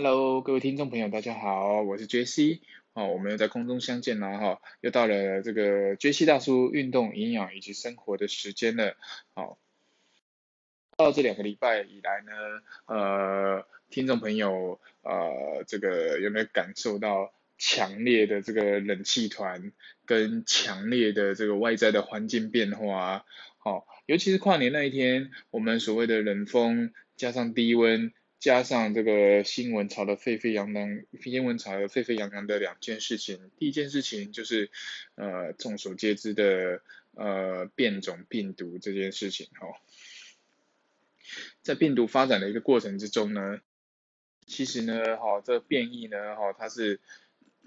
[0.00, 2.62] Hello，各位听众朋友，大家好，我是杰西，
[2.92, 8.96] 哦，我们又在空中相见了哈，又到了这个杰西大叔运动、营养以及生活的时间了，
[9.34, 9.58] 好，
[10.96, 12.32] 到这两个礼拜以来呢，
[12.86, 19.72] 呃，听众朋友，呃，这个有没有感受到强烈的这个冷气团
[20.06, 23.26] 跟强烈的这个外在的环境变化？
[23.58, 28.12] 好，尤其是跨年那一天，我们所谓的冷风加上低温。
[28.40, 34.70] 加上这个新闻炒得沸沸扬扬，新闻炒得沸沸扬扬的两件事情，第一件事情就是
[35.16, 36.80] 呃众所皆知的
[37.14, 39.68] 呃变种病毒这件事情哈，
[41.62, 43.60] 在病毒发展的一个过程之中呢，
[44.46, 47.00] 其实呢哈这变异呢哈它是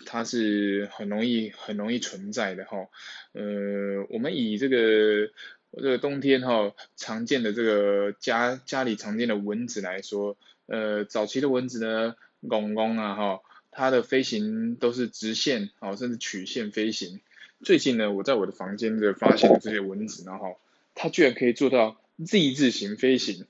[0.06, 2.88] 它是很容易很容易存在的哈，
[3.34, 5.32] 呃我们以这个。
[5.74, 10.38] 这个冬天哈，常见的这个家家里常见的蚊子来说，
[10.72, 12.16] 呃，早期的蚊子呢，
[12.48, 17.20] 公公啊哈，它的飞行都是直线，哦，甚至曲线飞行。
[17.62, 20.58] 最近呢，我在我的房间的发现了这些蚊子，然后
[20.96, 23.48] 它居然可以做到 Z 字形飞行，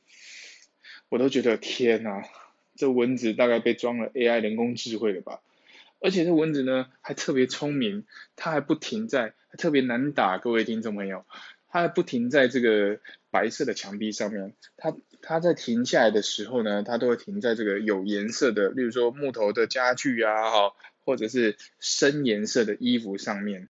[1.10, 2.24] 我都觉得天呐，
[2.76, 5.42] 这蚊子大概被装了 AI 人工智慧了吧？
[6.00, 8.04] 而且这蚊子呢，还特别聪明，
[8.36, 11.24] 它还不停在，特别难打，各位听众朋友。
[11.74, 23.70] 它还不停在这个白色的墙壁上面，它它在停下来的时候呢，它都会停在这个有颜色的，例如说木头的家具啊，哈，或者是深颜色的衣服上面，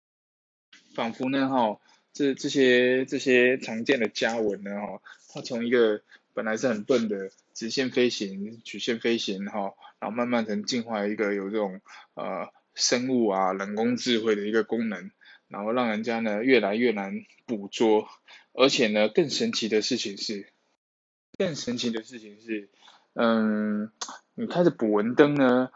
[0.96, 1.80] 仿佛呢，哈，
[2.14, 5.02] 这这些这些常见的家纹呢，哈，
[5.34, 6.02] 它从一个
[6.34, 11.82] 本来是很笨的直线飞行、曲线飞行，哈，然后慢慢成进化一个有这种
[12.14, 15.12] 呃生物啊、人工智慧的一个功能。
[15.48, 18.08] 然后让人家呢越来越难捕捉，
[18.54, 20.48] 而且呢更神奇的事情是，
[21.42, 22.70] 更神奇的事情是，
[23.16, 23.90] 嗯，
[24.36, 25.72] 你开着捕蚊灯呢，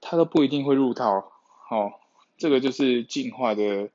[0.00, 1.30] 它都不一定会入套，
[1.68, 1.92] 哦，
[2.38, 3.90] 这个就是进化的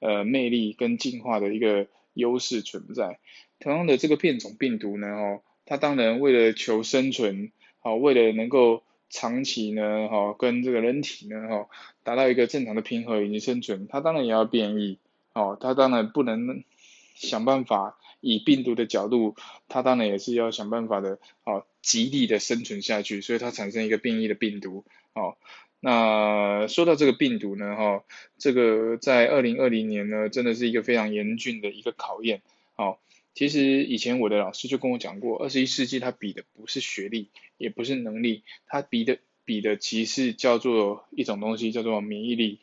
[0.00, 3.18] 呃魅力跟进化的一个优势存在。
[3.58, 8.82] 同样的这个变种病毒呢，哦，它当然为了求生存，好，为了能够。
[9.08, 11.68] 长期呢，哈，跟这个人体呢，哈，
[12.02, 14.98] 达到一个正常的平衡以及生存，它当然也要变异，
[15.32, 16.64] 哦，它当然不能
[17.14, 19.36] 想办法以病毒的角度，
[19.68, 25.36] 它当然也是要想办法的，哦，极力的生存下去，所以它产生一个变异的病毒，哦，
[25.80, 28.04] 那说到这个病毒呢，哈，
[28.36, 32.42] 这个在二零二零年呢，真的是一个非常严峻的一个考验，
[32.76, 32.98] 哦。
[33.36, 42.60] 其实以前我的老师就跟我讲过，二十一世纪他比的不是学历，也不是能力，他比的比的其实叫做一种东西，叫做免疫力。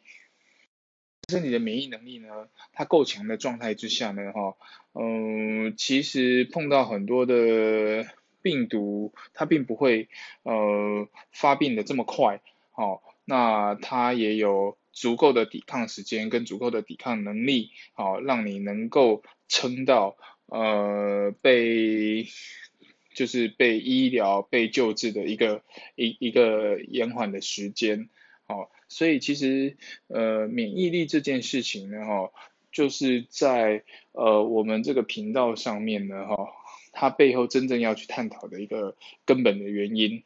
[1.33, 4.55] 身体的免疫能力呢，它够强的状态之下呢，哈，
[4.93, 8.05] 嗯，其实碰到很多的
[8.41, 10.07] 病毒，它并不会
[10.43, 20.15] 呃发病的这么快，好，那它也有足够的抵抗时间跟足够的抵抗能力，好，让你能够撑到。
[20.45, 22.27] 呃，被
[23.15, 25.63] 就是被医疗被救治的一个
[25.95, 28.09] 一一个延缓的时间，
[28.93, 29.75] 所以其实
[30.07, 32.31] 呃免疫力这件事情呢，哈，
[32.71, 36.53] 就是在呃我们这个频道上面呢，哈，
[36.91, 38.95] 它背后真正要去探讨的一个
[39.25, 40.23] 根本的原因，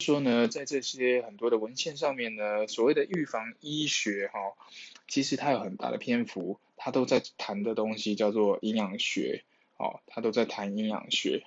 [0.00, 4.40] 说呢，在这些很多的文献上面呢，所谓的预防医学，哈，
[5.06, 6.58] 其实它有很大的篇幅。
[6.84, 9.44] 它都在谈的东西叫做营养学，
[9.76, 11.44] 哦，它都在谈营养学。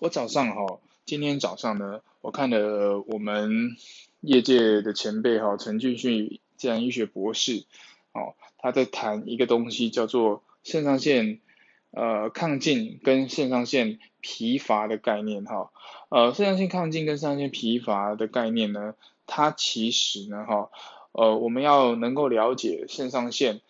[0.00, 3.78] 我早上哈，今天早上呢，我看了我们
[4.20, 7.64] 业界的前辈哈，陈俊旭自然医学博士，
[8.12, 11.40] 哦，他在谈一个东西叫做肾上腺
[11.90, 15.70] 呃亢进跟肾上腺疲乏的概念哈，
[16.08, 18.94] 呃，肾上腺亢进跟肾上腺疲乏的概念呢，
[19.26, 20.70] 它其实呢哈，
[21.12, 23.60] 呃，我们要能够了解肾上腺。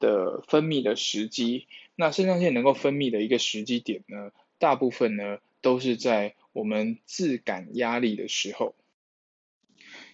[0.00, 8.74] 的分泌的时机，那肾上腺能够分泌的一个时机点呢，大部分呢都是在我们自感压力的时候，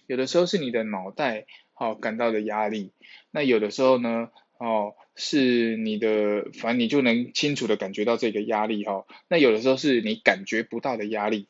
[0.07, 2.91] 有的时候是你的脑袋好感到的压力，
[3.31, 11.47] 那有的时候呢哦是你的，反正你就能清楚的感觉到这个压力哈，那有的时候是你感觉不到的压力。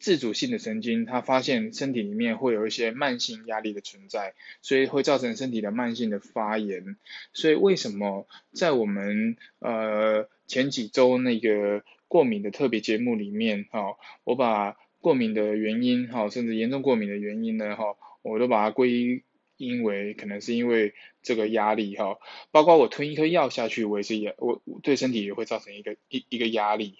[0.00, 6.96] 自主性的神经，它发现身体里面会有一些慢性压力的存在，所以会造成身体的慢性的发炎。
[7.32, 19.24] 所以为什么在我们呃前几周那个过敏的特别节目里面，哈，我把过敏的原因，哈，甚至严重过敏的原因呢，哈，我都把它归
[19.56, 22.18] 因为可能是因为这个压力，哈，
[22.50, 26.96] 包括我吞一颗药下去，我也是也我对身体也会造成一个一一个压力。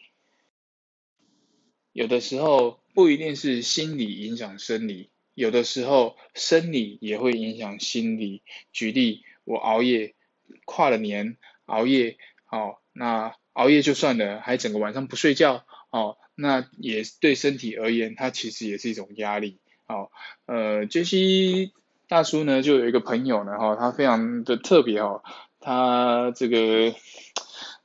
[1.93, 2.81] 有的时候。
[2.95, 8.43] 不一定是心理影响生理，有的时候生理也会影响心理。
[8.73, 10.17] 举例，我熬夜，
[10.65, 11.37] 跨了年
[11.67, 12.17] 熬夜，
[12.51, 19.59] 哦，那熬夜就算了，还整个晚上不睡觉，哦，那也对身体而言，它其实也是一种压力。
[19.89, 20.11] 哦，
[20.47, 21.73] 呃，杰西
[22.09, 25.23] 大叔呢，就有一个朋友呢，哈，他非常的特别哦，
[25.61, 26.95] 他这个。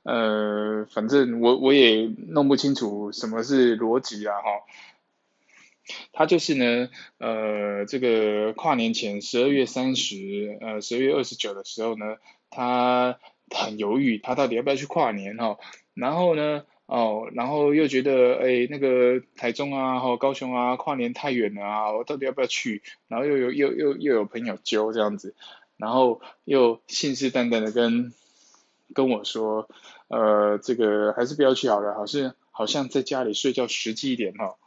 [0.05, 4.43] 呃，反正我我也弄不清楚什么是逻辑啊，哈。
[6.11, 6.89] 他就是呢，
[7.19, 12.17] 呃，这个跨年前十二月三十，呃，十二月二十九的时候呢，
[12.49, 13.17] 他
[13.49, 15.57] 很犹豫，他到底要不要去跨年哈。
[15.93, 22.83] 然后呢，哦，然后又觉得，哎，那个台中啊，哈，高雄啊，跨年太远了啊，我到底要不要去？
[23.07, 25.33] 然后又有又又又有朋友揪这样子，
[25.75, 28.13] 然后又信誓旦旦的跟
[28.93, 29.67] 跟我说。
[30.07, 34.57] 呃，这个还是不要去好了，好像好像在家里睡觉实际一点哈。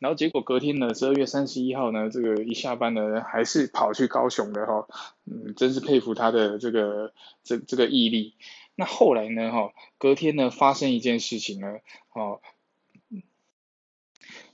[0.00, 4.88] 然后结果隔天呢，十二月三十一号呢，这个一下班呢，还是跑去高雄的哈，
[5.24, 7.12] 嗯，真是佩服他的这个
[7.44, 8.34] 这这个毅力。
[8.80, 11.80] 那后来呢，哈，隔天呢发生一件事情呢，
[12.12, 12.40] 哦，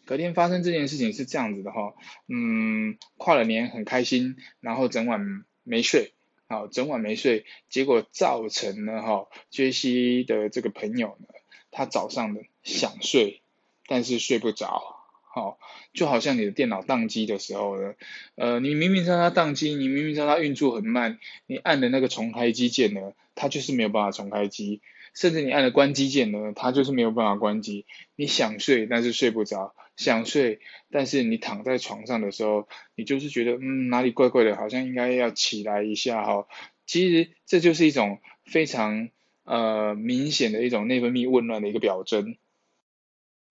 [0.07, 1.95] 隔天发生这件事情是这样子的哈，
[2.27, 6.15] 嗯，跨了年很开心，然后整晚没睡。
[6.47, 11.27] 好，整晚没睡，结果造成了哈，杰西的这个朋友呢，
[11.71, 13.43] 他早上的想睡，
[13.87, 15.04] 但是睡不着，
[15.35, 15.59] 好，
[15.93, 17.95] 就好像你的电脑宕机的时候呢，
[18.37, 24.81] 呃，你明明知道它宕机，你明明知道它运作很慢，你按的那个重开机键呢，它就是没有办法重开机，
[25.13, 27.85] 甚至你按了关机键呢，它就是没有办法关机，
[28.15, 29.75] 你想睡，但是睡不着。
[29.97, 30.61] 想睡，
[30.93, 36.47] 但是你躺在床上的时候，你就是觉得嗯哪里怪怪的，好像应该要起来一下哈。
[36.87, 39.09] 其实这就是一种非常
[39.43, 42.37] 呃明显的一种内分泌紊乱的一个表征。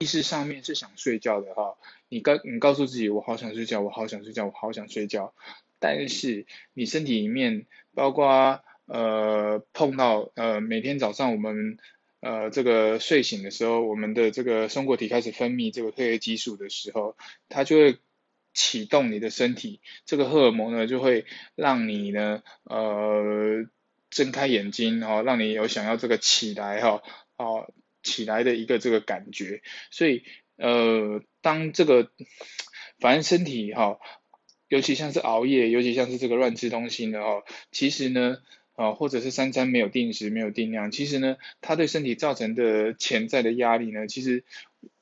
[0.04, 1.78] 意识上面是想睡觉的哈，
[2.10, 5.34] 你告你告诉自己我好想睡觉，我好想睡觉，我好想睡觉。
[5.80, 7.66] 但是你身体里面
[7.96, 11.78] 包括呃碰到呃每天早上我们。
[12.26, 17.18] 呃，这个睡醒的时候，我们的这个松果体开始分泌这个褪黑激素的时候，
[17.50, 17.98] 它就会
[18.54, 21.26] 启动你的身体，这个荷尔蒙呢就会
[21.56, 23.66] 让你呢呃
[24.10, 27.04] 睁开眼睛哈，让你有想要这个起来哈，
[27.36, 27.70] 哦
[28.04, 29.64] 起来的一个这个感觉。
[29.90, 30.24] 所以
[30.58, 32.12] 呃，当这个
[33.00, 33.98] 反正身体哈，
[34.68, 38.38] 尤其像是熬夜，尤其像是这个乱吃东西的哈，其实呢。
[38.76, 44.46] 啊，或者是三餐没有定时、没有定量，其实呢，它对身体造成的潜在的压力呢，其实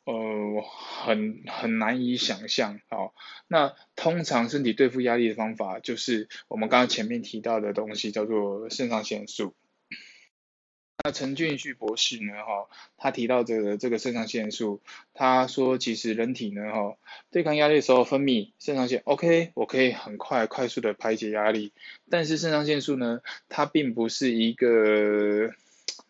[0.03, 0.13] 呃
[0.61, 2.81] 很很难以想象。
[2.89, 3.13] 好，
[3.47, 9.55] 那通常身体对付压力的方法，就是我们刚刚前面提到的东西，叫做肾上腺素。
[11.03, 12.33] 那陈俊旭博士呢？
[12.45, 14.81] 哈，他提到这个这个肾上腺素，
[15.13, 16.95] 他说其实人体呢，哈，
[17.31, 21.73] 对抗压力的时候分泌肾上腺，OK，我可以很快快速的排解压力，
[22.09, 25.51] 但是肾上腺素呢，它并不是一个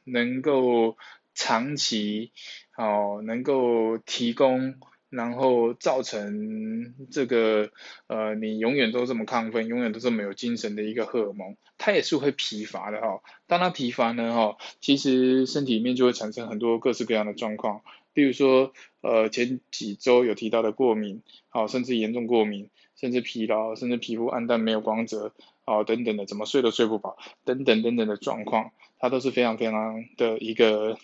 [0.04, 0.98] 能够
[1.34, 2.32] 长期，
[2.76, 4.76] 哦，能够提供。
[5.12, 7.70] 然后造成这个
[8.08, 13.22] 呃，你永远都这么亢奋，永远都这么有精神的一个荷尔蒙，它也是会疲乏的哈。
[13.46, 17.82] 当它疲乏呢哈，其实身体里面就会产生很多各式各样的状况，
[18.14, 18.72] 比如说
[19.02, 25.34] 呃前几周有提到的过敏，好，甚至严重过敏，甚至疲劳，甚至皮肤暗淡没有光泽，
[25.66, 30.98] 好等等的，怎么睡都睡不饱，等等等等的状况，它都是非常非常的一个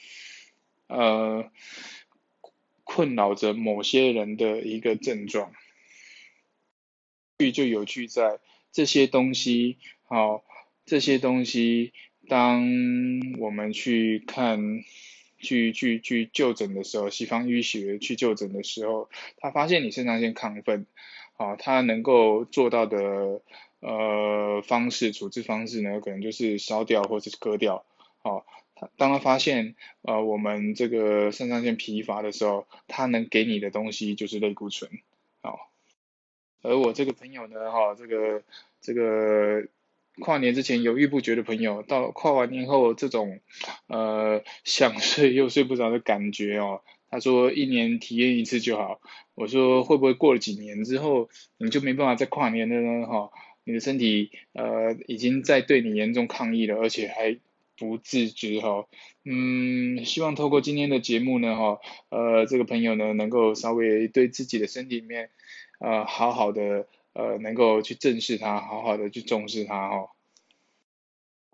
[0.88, 1.44] 呃。
[2.98, 5.54] 困扰着某些人的一个症状，
[7.54, 8.40] 就有趣在
[8.72, 10.44] 这些东西，好，
[10.84, 11.94] 这些东西，
[12.28, 12.68] 当
[13.38, 14.84] 我们去看，
[15.38, 20.88] 去去去就诊的时候，西方医学去就诊的时候，他发现你肾上腺亢奋，
[21.36, 23.44] 啊，他能够做到的
[23.80, 27.86] 呃方式处置方式呢，可能就是烧掉或者是割掉，
[28.24, 28.44] 好。
[28.98, 34.90] 当他发现呃我们这个肾上腺疲乏的时候，他能给你的东西就是类固醇，
[35.42, 35.72] 好。
[36.62, 38.44] 而我这个朋友呢，哈，这个
[38.82, 39.68] 这个
[40.20, 43.40] 跨年之前犹豫不决的朋友，到跨完年后这种
[43.88, 49.00] 呃想睡又睡不着的感觉哦，他说一年体验一次就好。
[49.36, 53.08] 我说会不会过了几年之后，你就没办法再跨年了呢？
[53.08, 53.32] 哈，
[53.64, 57.38] 你的身体呃已经在对你严重抗议了，而且还。
[57.78, 58.88] 不自知哈，
[59.24, 61.80] 嗯，希望透过今天的节目呢哈，
[62.10, 65.30] 呃，这个朋友呢能够稍微对自己的身体里面，
[65.80, 70.10] 呃，好好的呃，能够去正视它，好好的去重视它哈。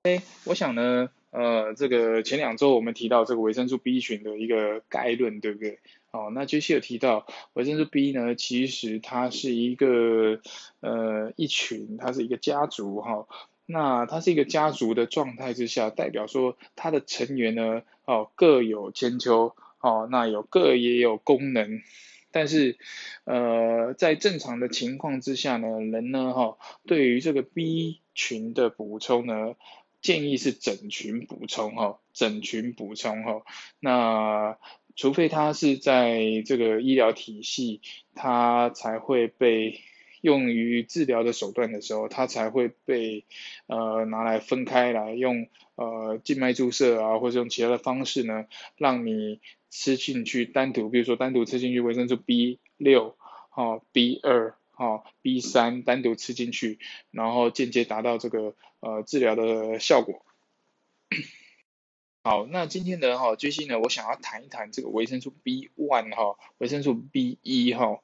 [0.03, 5.79] 哎，我想呢，呃，这个前两周我们提到这个维生素 B 群的一个概论，对不对？
[6.11, 10.39] 哦，那杰西有提到维生素 B 呢，其实它是一个
[10.79, 13.27] 呃一群，它是一个家族哈。
[13.65, 21.81] 那它是一个家族的状态之下，代表说它的成员呢，哦各有千秋，哦那有各也有功能，
[22.31, 22.77] 但是
[23.25, 29.55] 呃在正常的情况之下呢，人呢哈对于这个 B 群的补充呢，
[30.01, 33.43] 建议是整群补充哈，整群补充哈，
[33.79, 34.57] 那。
[34.95, 37.81] 除非他是在这个医疗体系，
[38.13, 39.79] 他才会被
[40.23, 43.25] 用于治疗的手段的时候，它才会被
[43.67, 48.45] 呃拿来分开来用呃静脉注射啊，或者用其他的方式呢，
[48.77, 53.17] 让你吃进去单独，比如说单独吃进去维生素 B 六，
[53.49, 56.79] 哈 B 二，哈 B 三单独吃进去，
[57.11, 60.25] 然后间接达到这个呃治疗的效果。
[62.23, 67.99] 好，那今天的哈，最新呢，我想要谈一谈这个维生素 B one 哈，维生素 B 一哈。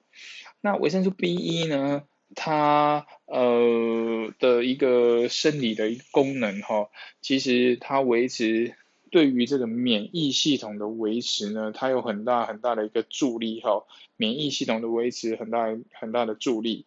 [0.62, 2.04] 那维生素 B 一呢，
[2.36, 6.90] 它呃的一个生理的一个功能哈，
[7.22, 8.76] 其实它维持。
[9.12, 13.84] 对于这个免疫系统的维持呢，它有很大很大的一个助力哈，
[14.18, 16.86] 免疫系统的维持很大很大的助力。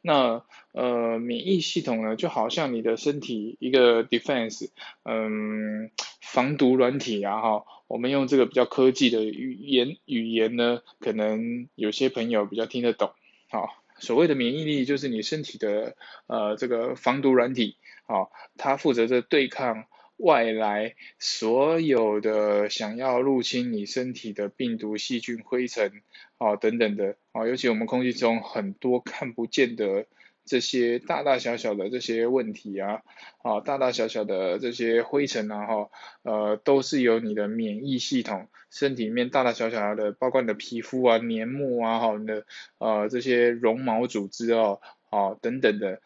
[0.00, 4.68] 那呃，免疫系统呢，就好像你的身体一个 defense，
[5.02, 7.64] 嗯，防毒软体啊哈。
[7.86, 13.12] 我们用这个比较科技的语言语言呢，可能有些朋友比较听得懂。
[13.48, 17.76] 好，所谓的免疫力就是你身体的呃这个防毒软体，
[18.06, 19.86] 好，它负责着对抗。
[20.16, 25.90] 外来所有的想要入侵你身体的病毒、细菌、灰尘，
[26.38, 30.06] 啊等等的，啊，尤其我们空气中很多看不见的
[30.44, 33.02] 这些大大小小的这些问题啊，
[33.42, 35.90] 啊，大大小小的这些灰尘啊，哈，
[36.22, 42.46] 呃，都是由你的免疫系统，身体里面大大小小的，包括你的皮肤啊、黏膜啊，哈，你的
[42.78, 46.00] 呃这些绒毛组织哦，啊等等的。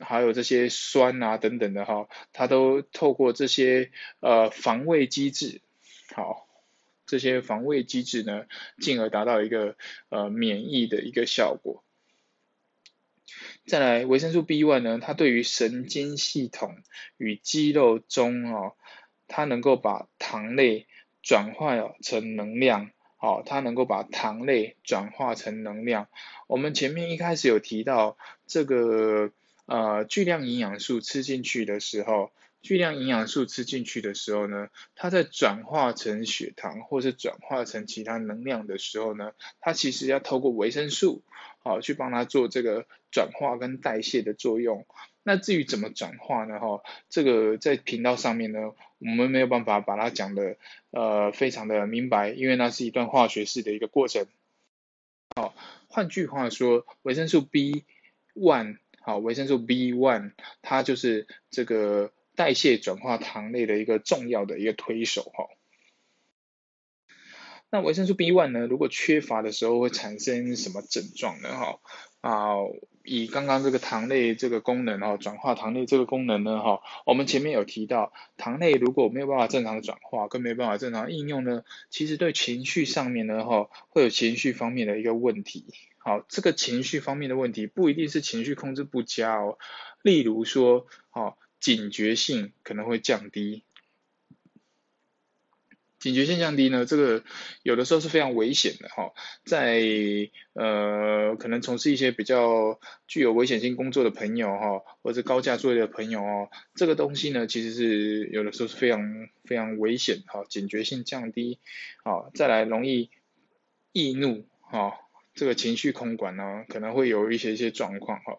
[0.00, 5.60] 还有这些酸啊等等的哈，它都透过这些呃防卫机制，
[6.14, 6.46] 好，
[7.04, 8.44] 这些防卫机制呢，
[8.80, 9.74] 进而达到一个
[10.08, 11.82] 呃免疫的一个效果。
[13.68, 16.76] 再来，维生素 B one 呢，它对于神经系统
[17.18, 18.72] 与肌肉中哦，
[19.26, 20.86] 它能够把糖类
[21.22, 26.08] 转化成能量，好，它能够把糖类转化成能量。
[26.46, 29.30] 我们前面一开始有提到这个。
[29.70, 32.32] 呃，巨量营养素吃进去的时候，
[32.62, 41.22] 巨量营养素吃进去的时候呢，它在转化成血糖或是转化成其他能量的时候呢，它其实要透过维生素，
[41.68, 44.86] 好去帮它做这个转化跟代谢的作用。
[45.22, 46.58] 那至于怎么转化呢？
[46.58, 50.56] 哈，这个在频道上面呢，我们没有办法把它讲的
[50.90, 54.26] 呃非常的明白，因为那是一段化学式的一个过程。
[55.36, 55.54] 好，
[55.88, 57.84] 换句话说，维生素 B
[58.34, 58.78] one。
[59.00, 60.32] 好，维生素 B one
[60.62, 65.48] 它就是这个代谢转化糖类的一个重要的一个推手哈。
[67.70, 71.50] 那维生素 B one 呢，如果缺乏的时候会产生什么症状呢？
[71.50, 71.80] 哈
[72.20, 72.54] 啊，
[73.04, 85.66] 以刚刚这个糖类这个功能哦，转化糖类这个功能呢哈，我们前面有提到，糖类如果没有办法正常的转化，跟没有办法正常应用呢，其实对情绪上面呢哈，会有情绪方面的一个问题。
[85.98, 89.58] 好，这个情绪方面的问题不一定是情绪控制不佳哦，
[90.02, 93.62] 例如说，哦，警觉性可能会降低，
[95.98, 97.24] 警觉性降低呢，这个
[97.62, 99.12] 有的时候是非常危险的哈，
[99.44, 99.82] 在
[100.52, 111.58] 呃，可能从事一些比较具有危险性工作的朋友哈，或者高价作业的朋友哦，这个东西呢，其实是有的时候是非常非常危险哈，警觉性降低，
[112.04, 113.10] 好，再来容易
[113.92, 114.94] 易怒哈。
[115.34, 118.38] 这个情绪空管呢，可能会有一些一些状况哈，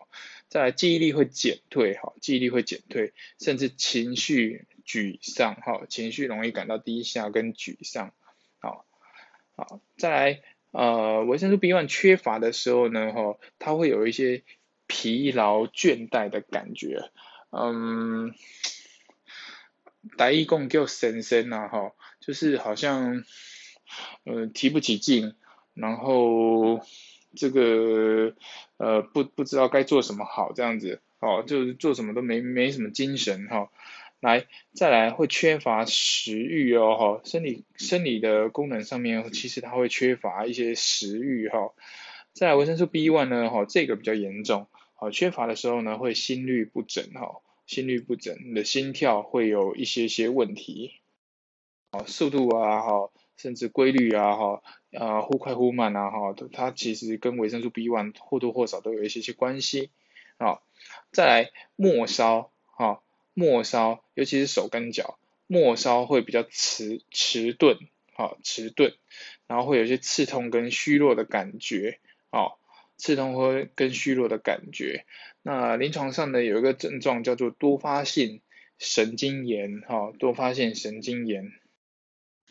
[0.50, 8.12] 在记忆力会减退哈，记忆力会减退，甚至情绪沮丧哈，情绪容易感到低下跟沮丧，
[8.58, 8.86] 好，
[9.56, 10.42] 好，再来
[10.72, 14.42] 呃维生素 B one 缺乏的时候呢哈，它会有一些
[14.88, 17.12] 疲劳倦怠的感觉，
[17.52, 18.34] 嗯，
[20.18, 23.24] 打一共叫神神呐哈，就是好像
[24.24, 25.36] 呃提不起劲。
[25.76, 26.82] 然后
[27.38, 28.34] 这个
[28.76, 33.70] 呃不不知道该做什么好这样子哦，就是做什么都没没什么精神哈。
[34.20, 41.74] 来再来会缺乏食欲哦哈，生理生理的功能上面其实它会缺乏一些食欲哈。
[42.34, 50.94] 再来维生素 B one 呢哈，这个比较严重，好缺乏的时候呢会心律不整哈，心律不整，你的心跳会有一些些问题，
[51.92, 53.12] 好速度啊哈。
[53.38, 54.62] 甚至规律啊哈，
[55.00, 59.92] 啊忽快忽慢啊哈，它其实跟维生素 B1 或多或少都有一些些关系
[60.36, 60.60] 啊。
[61.14, 63.02] 再来末梢哈，
[63.40, 65.18] 末梢尤其是手跟脚，
[65.48, 67.78] 末梢会比较迟迟钝，
[68.14, 68.96] 好迟钝，
[69.48, 72.00] 然后会有些刺痛跟虚弱的感觉，
[72.32, 72.60] 哦，
[72.98, 75.06] 刺痛或跟虚弱的感觉。
[75.42, 78.42] 那临床上呢有一个症状叫做多发性
[78.78, 81.54] 神经炎，哈，多发性神经炎。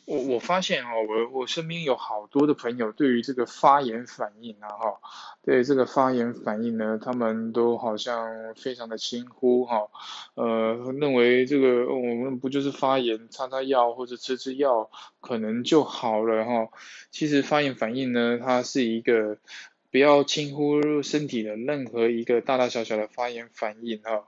[0.09, 5.01] 我我发现哦，我我身边有好多的朋友对于这个发炎反应啊哈，
[5.43, 9.89] 对这个发炎反应呢，他们都好像非常的轻忽哈，
[10.35, 16.71] 呃，认为这个我们不就是发炎，擦擦药或者吃吃药可能就好了哈。
[17.11, 19.37] 其实发炎反应呢，它是一个
[19.91, 24.25] 不要轻忽身体的任何一个大大小小的发炎反应哈。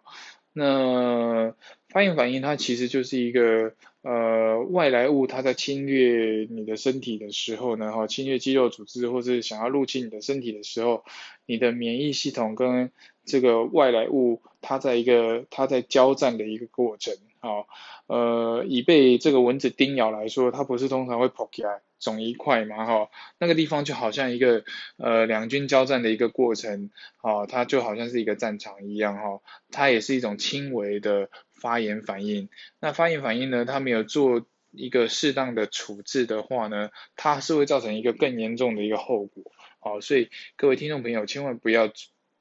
[0.52, 1.54] 那
[1.90, 11.04] 发炎反应它其实就是一个呃外来物，它在侵略你的身体的时候呢，哈，侵略肌肉组织或是想要入侵你的身体的时候，
[11.46, 12.92] 你的免疫系统跟
[13.24, 17.66] 这个外来物它在一个它在交战的一个过程，好，
[18.06, 21.82] 呃，以被这个蚊子叮咬来说，它不是通常会跑起来。
[22.00, 24.64] 肿一块嘛，哈，那个地方就好像一个
[24.96, 32.48] 呃两军交战的一个过程，哦，它就好像是一个战场一样，哈，它也是一种轻微的发炎反应。
[32.80, 41.92] 那发炎反应呢，它没有做一个适当的处置的话呢，它是会造成一个更严重的一个后果，哦，所以各位听众朋友千万不要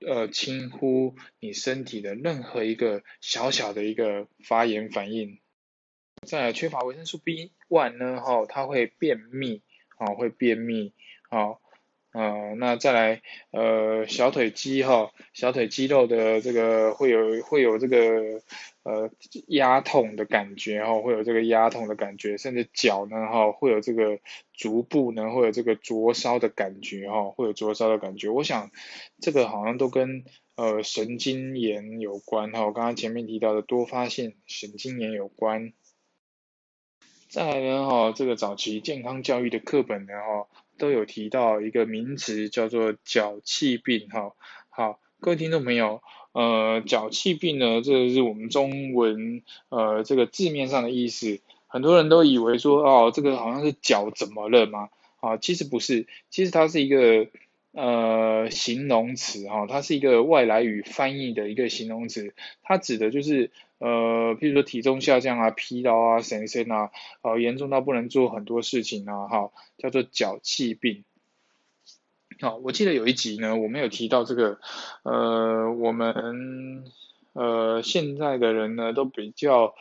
[0.05, 5.39] 呃轻忽你身体的任何一个小小的一个发炎反应。
[6.25, 9.61] 在缺乏维生素 B one 呢，哈，它会便秘，
[9.97, 10.93] 啊，会便秘，
[11.29, 11.59] 啊，
[12.11, 18.41] 呃，那再来，呃，小腿肌哈，小腿肌肉的这个会有会有这个
[18.81, 19.11] 呃
[19.47, 24.19] 压痛的感觉哈，会有这个压痛的感觉，甚至脚呢哈，会有这个
[24.53, 28.71] 足部呢会有这个灼烧的感觉哈，会有灼烧的感觉，我想
[29.21, 30.25] 这个好像都跟
[30.55, 35.73] 呃神经炎有关哈，我刚刚前面提到的多发性神经炎有关。
[37.29, 40.47] 再来呢，哈，这个早期健康教育的课本呢，哈，
[40.79, 44.33] 都有提到一个名词叫做脚气病，哈，
[44.69, 54.89] 好，各位听众朋友，呃，脚气病呢，这是我们中文呃这个字面上的意思，很多人都以为说，哦，这个好像是脚怎么了吗？
[55.19, 57.27] 啊，其实不是，其实它是一个。
[57.71, 71.03] 呃，形容词哈，它是一个外来语翻译的一个形容词，它指的就是呃，譬如说体重下降啊、疲劳啊、神神啊，呃，严重到不能做很多事情啊，哈，叫做脚气病。
[72.39, 74.59] 好，我记得有一集呢，我们有提到这个，
[75.03, 76.85] 呃，我们
[77.33, 79.73] 呃现在的人呢，都比较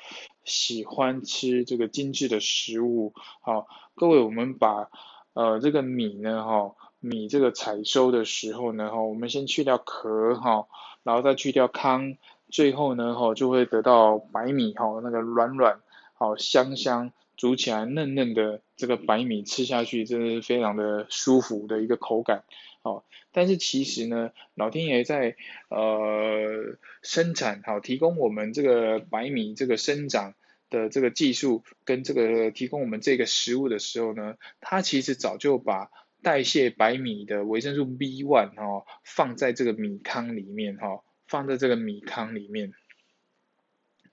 [0.44, 3.12] 喜欢吃这个精致的食物。
[3.42, 4.90] 好，各位，我们把
[5.34, 6.74] 呃这个米呢，哈。
[7.00, 10.66] 米这个采收的时候呢，哈，我们先去掉壳，哈，
[11.04, 12.16] 然后再去掉糠，
[12.50, 15.80] 最后呢，哈，就会得到白米，哈，那个软软，
[16.14, 22.44] 好香香，煮起来嫩嫩的这个白米，吃下去真的是非常的舒服的一个口感，
[22.82, 25.36] 好，但是其实呢，老天爷在
[25.68, 30.34] 呃生产，好，提供我们这个白米这个生长
[30.70, 35.90] 的这个技术跟这个提供我们这个食物的时候呢，他其实早就把
[36.22, 42.72] 代谢白米的维生素 B one 哈，放在这个米糠里面哈，放在这个米糠里面。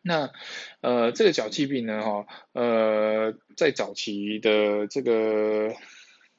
[0.04, 0.32] 那
[0.82, 5.74] 呃，这个脚气病呢哈，呃，在早期的这个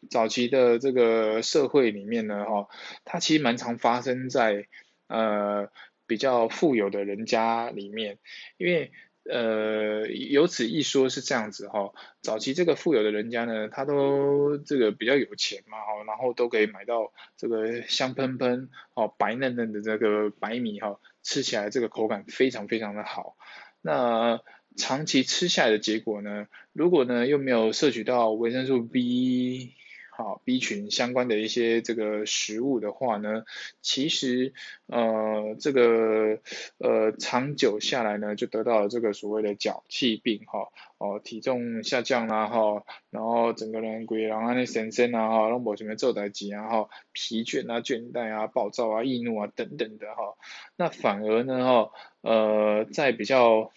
[0.09, 2.69] 早期的这个社会里面呢哈，
[3.05, 4.69] 它其实蛮常发生在
[5.09, 5.69] 呃
[6.07, 8.19] 比较富有的人家里面，
[8.59, 8.93] 因为。
[9.29, 23.37] 呃，有此一说是这样子哈，早期这个富有的人家呢，他都这个比较有钱嘛哈，然后都可以买到这个香喷喷哦白嫩嫩的这个白米哈，吃起来这个口感非常非常的好。
[23.83, 24.41] 那
[24.77, 29.75] 长期吃下来的结果呢，如果呢又没有摄取到维生素 B。
[30.17, 33.45] 好，B 群相关的一些这个食物的话呢，
[33.83, 34.55] 其实
[34.87, 36.41] 呃这个
[36.79, 50.39] 呃长久下来呢，就得到了这个所谓的脚气病哈，哦体重下降啦哈，然后整个人鬼狼啊那神神啊哈，让我什么做代级啊哈，疲倦啊倦怠啊暴躁啊易怒啊等等的哈，
[50.77, 51.91] 那反而呢哈
[52.23, 53.71] 呃在比较。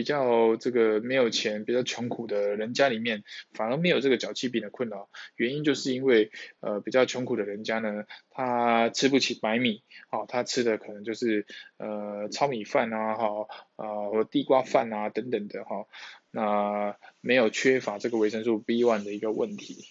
[0.00, 5.10] 比较这个没有钱、比较穷苦的人家里面，反而没有这个脚气病的困扰。
[5.36, 11.44] 原因就是因为呃比较穷苦的人家呢，他吃不起白米，哦，他吃的可能就是
[11.76, 15.86] 呃糙米饭啊，哈啊或地瓜饭啊等等的哈，
[16.30, 19.84] 那没有缺乏这个维生素 B1 的一个问题。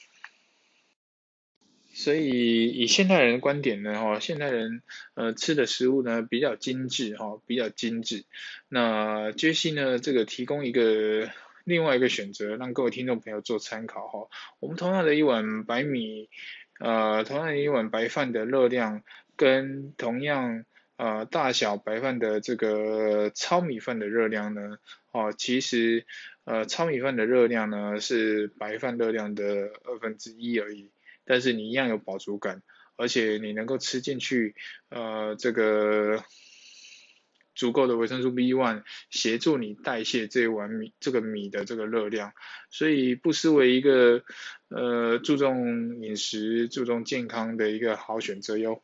[2.00, 4.82] 所以以现代人的观点呢，哈，现代人
[5.16, 8.24] 呃吃的食物呢比较精致，哈，比较精致。
[8.70, 11.30] 那杰西呢，这个提供一个
[11.66, 14.30] 另外一个选择，让各位听众朋友做参考，哈。
[14.62, 16.30] 我们同样的一碗白米，
[16.80, 19.04] 呃，同样的一碗白饭的热量，
[19.36, 20.64] 跟同样
[20.96, 24.78] 呃大小白饭的这个糙米饭的热量呢，
[25.12, 26.06] 哦，其实
[26.46, 29.44] 呃糙米饭的热量呢是白饭热量的
[29.84, 30.92] 二分之一而已。
[31.30, 32.64] 但是你一样有饱足感，
[32.96, 34.56] 而且你能够吃进去，
[34.90, 36.24] 呃，这个
[37.54, 42.34] 足够的维生素 B1，协助你代谢这一碗米这个米的这个热量，
[42.72, 44.24] 所以不失为一个
[44.70, 48.82] 呃注重饮食、注重健康的一个好选择哟。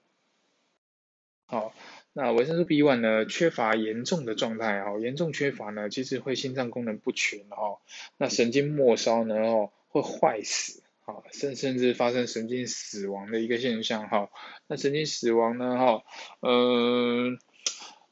[1.47, 1.73] 好，
[2.13, 7.79] 那维生素 B1 呢缺乏严重的状态哈，严重缺乏呢其实会心脏功能不全哈，
[8.17, 10.84] 那神经末梢呢哦会坏死。
[11.05, 14.27] 好，甚甚至发生神经死亡的一个现象哈。
[14.65, 16.03] 那神经死亡呢哈，
[16.39, 17.37] 呃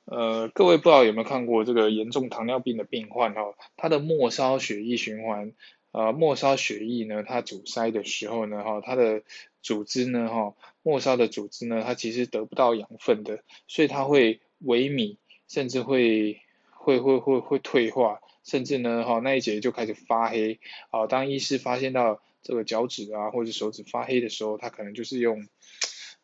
[0.05, 5.53] 呃，各位不知道有没有看过这个严重糖尿病的病患哈，他的末梢血液循环，
[5.91, 9.23] 呃，末梢血液呢，它阻塞的时候呢哈，它的
[9.63, 10.53] 组织呢哈，
[10.83, 20.59] 末梢的组织呢，它其实得不到养分的，所以它会萎靡，甚至会会会会会退化，甚至呢哈，那一节就开始发黑。
[20.91, 22.21] 好，当医师发现到。
[22.43, 25.47] 这个脚趾啊，或者手指发黑的时候，它可能就是用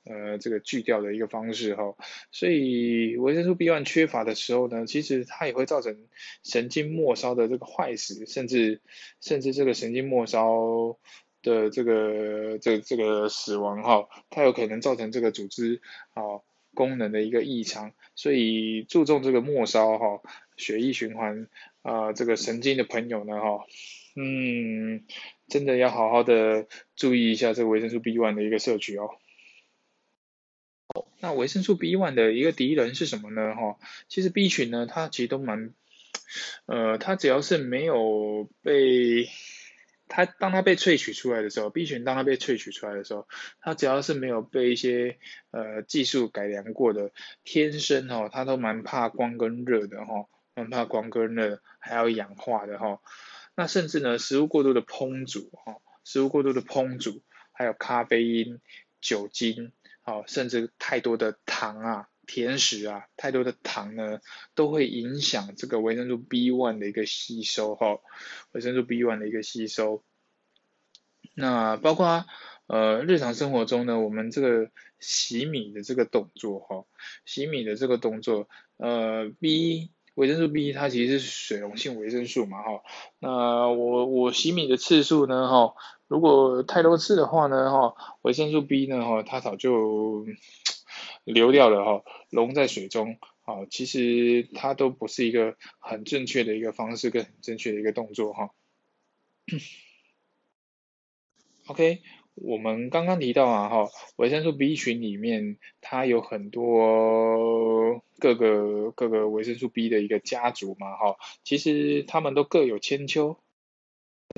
[0.04, 1.96] 呃这个锯掉的一个方式哈。
[2.32, 5.98] 所以维生素 B1 缺乏的时候呢，其实它也会造成
[6.44, 8.82] 神经末梢的这个坏死，甚至
[9.22, 11.00] 甚至这个神经末梢
[11.42, 15.82] 的这个这这个死亡哈，它有可能造成这个组织
[16.14, 16.42] 啊
[16.74, 17.94] 功能的一个异常。
[18.14, 20.22] 所以注重这个末梢哈
[20.58, 21.48] 血液循环
[21.82, 23.66] 啊这个神经的朋友呢哈。
[24.16, 25.06] 嗯，
[25.50, 29.10] 真的要好好的注意一下这维生素 B1 的一个摄取哦。
[31.20, 33.54] 那维生素 B1 的一个敌人是什么呢？
[33.56, 35.74] 哈，其实 B 群呢，它其实都蛮，
[36.66, 39.28] 呃，它只要是没有被
[40.08, 43.28] 它当它被萃取出来的时候，B 群当它被萃取出来的时候，
[43.60, 45.20] 它只要是没有被一些
[45.52, 47.12] 呃技术改良过的，
[47.44, 53.02] 天生哦，它都蛮怕光跟热的哈，蛮怕光跟热，还要氧化的哈。
[53.60, 58.62] 那甚至呢，食物过度的烹煮，哈，食物过度的烹煮，还有咖啡因、
[59.02, 64.22] 酒精，好，甚至太多的糖啊、甜食啊，太多的糖呢，
[64.56, 68.00] 都会影响这个维生素 B1 的一个吸收，哈，
[68.54, 70.06] 维生素 B1 的一个吸收。
[71.34, 72.26] 那包括
[72.68, 76.86] 呃日常生活中呢，我们这个洗米的这个动作，哈，
[77.26, 79.92] 洗米的这个动作，呃 B。
[80.20, 82.84] 维生素 B 它其实是水溶性维生素嘛，哈，
[83.20, 85.76] 那我我洗米的次数呢，哈，
[86.10, 90.26] 如果太多次的话呢，哈，维生素 B 呢，哈，它早就
[91.24, 98.50] 流掉了，哈，溶在水中，啊，其实它都不是一个很正确的一个方式跟很正确的一个动作，哈。
[101.68, 102.02] OK。
[102.36, 113.38] 我们刚刚提到啊，哈，维生素 B 群里面它有很多各个各个维生素 B 的一个家族嘛，哈，其实它们都各有千秋。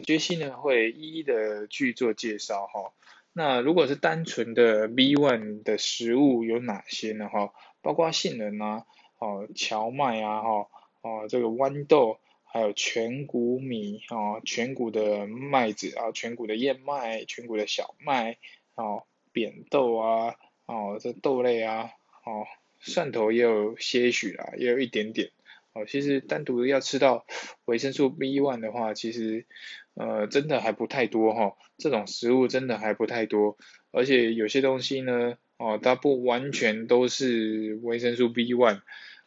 [0.04, 2.94] 杰西呢会一一的去做介绍，哈。
[3.34, 7.30] 那如果是单纯的 B1 的食物有哪些呢？
[7.30, 8.86] 哈，包括杏仁啊，
[9.20, 10.68] 哦，荞麦啊，哈，
[11.02, 12.20] 哦，这个豌豆。
[12.54, 18.38] 还有全谷米啊，全谷的麦子啊，全谷的燕麦，全谷的小麦，
[18.76, 20.36] 哦，扁豆啊，
[20.66, 21.92] 哦，这豆类啊，
[22.26, 22.46] 哦，
[22.82, 25.32] 蒜头也有些许啦，也有一点点，
[25.72, 27.26] 哦，其实单独要吃到
[27.64, 29.46] 维生素 B1 的话，其实
[29.94, 33.58] 呃真的还不太多哈，这种食物真的还不太多，
[33.92, 38.82] 而且有些东西呢，哦，它不完全都是维生素 B1，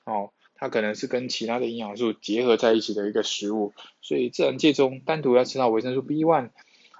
[0.04, 0.34] 哦。
[0.64, 6.52] 它可能是跟其他的营养素结合在一起的一个食物，所以自然界中单独要吃到维生素 B one，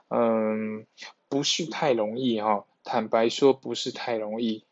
[0.08, 0.84] 嗯，
[1.30, 2.66] 不是太容易哈。
[2.84, 4.64] 坦白说不是太容易。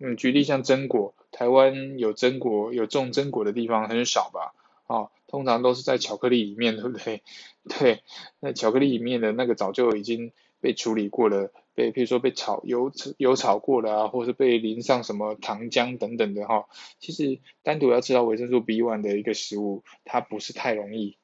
[0.00, 4.52] 嗯，举例像榛果，台湾有榛果有种榛果的地方很少吧？
[4.88, 7.22] 啊，通常都是在巧克力里面， 对不对？
[7.68, 8.02] 对，
[8.40, 21.16] 那巧克力里面的那个早就已经被处理过了，被，譬如说被炒油油炒过的啊，或是被淋上什么糖浆等等的哈，其实单独要知道维生素 B one 的一个食物，它不是太容易。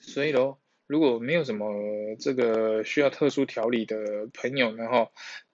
[0.00, 1.72] 所以喽，如果没有什么
[2.18, 5.10] 这个需要特殊调理的朋友呢哈，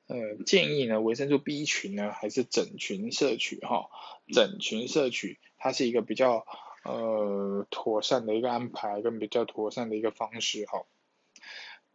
[0.06, 3.90] 呃，建议呢维生素 B 群呢还是整群摄取哈，
[4.32, 6.46] 整群摄取它是一个比较
[6.88, 10.86] 呃妥善的一个安排跟比较妥善的一个方式哈。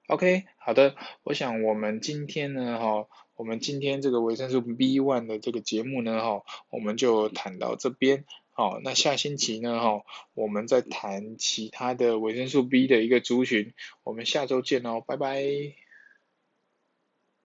[0.07, 8.25] OK，好的，我想我们今天呢哈，我们今天这个维生素 B one 的这个节目呢哈，我们就谈到这边。
[8.55, 9.79] 好，那下星期呢？
[9.79, 10.03] 哈，
[10.35, 15.82] 我们再谈其他的维生素 B 的一个族群，我们下周见哦，拜拜。